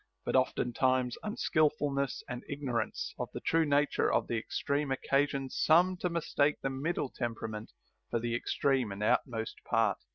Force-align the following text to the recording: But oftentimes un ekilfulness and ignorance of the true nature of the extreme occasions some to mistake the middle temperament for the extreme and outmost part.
But 0.25 0.35
oftentimes 0.35 1.15
un 1.21 1.35
ekilfulness 1.35 2.23
and 2.27 2.43
ignorance 2.49 3.13
of 3.19 3.29
the 3.33 3.39
true 3.39 3.65
nature 3.67 4.11
of 4.11 4.25
the 4.25 4.35
extreme 4.39 4.89
occasions 4.91 5.55
some 5.63 5.95
to 5.97 6.09
mistake 6.09 6.55
the 6.63 6.71
middle 6.71 7.09
temperament 7.11 7.71
for 8.09 8.19
the 8.19 8.33
extreme 8.33 8.91
and 8.91 9.03
outmost 9.03 9.57
part. 9.63 9.99